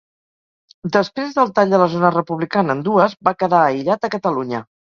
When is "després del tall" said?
0.95-1.75